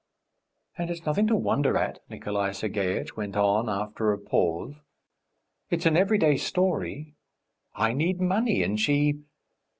"And 0.79 0.89
it's 0.89 1.05
nothing 1.05 1.27
to 1.27 1.35
wonder 1.35 1.77
at," 1.77 1.99
Nikolay 2.09 2.53
Sergeitch 2.53 3.15
went 3.15 3.35
on 3.37 3.69
after 3.69 4.11
a 4.11 4.17
pause. 4.17 4.73
"It's 5.69 5.85
an 5.85 5.95
everyday 5.95 6.37
story! 6.37 7.13
I 7.75 7.93
need 7.93 8.19
money, 8.19 8.63
and 8.63 8.79
she 8.79 9.19